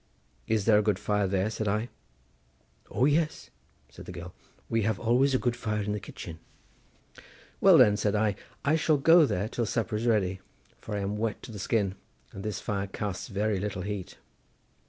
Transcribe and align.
"Is 0.47 0.65
there 0.65 0.79
a 0.79 0.81
good 0.81 0.97
fire 0.97 1.27
there?" 1.27 1.51
said 1.51 1.67
I. 1.67 1.89
"O 2.89 3.05
yes," 3.05 3.51
said 3.87 4.05
the 4.05 4.11
girl, 4.11 4.33
"we 4.67 4.81
have 4.81 4.99
always 4.99 5.35
a 5.35 5.37
good 5.37 5.55
fire 5.55 5.83
in 5.83 5.91
the 5.91 5.99
kitchen." 5.99 6.39
"Well 7.59 7.77
then," 7.77 7.95
said 7.97 8.15
I, 8.15 8.35
"I 8.65 8.75
shall 8.77 8.97
go 8.97 9.27
there 9.27 9.47
till 9.47 9.67
supper 9.67 9.95
is 9.95 10.07
ready, 10.07 10.39
for 10.79 10.95
I 10.95 11.01
am 11.01 11.17
wet 11.19 11.43
to 11.43 11.51
the 11.51 11.59
skin, 11.59 11.93
and 12.31 12.43
this 12.43 12.59
fire 12.59 12.87
casts 12.87 13.27
very 13.27 13.59
little 13.59 13.83
heat." 13.83 14.17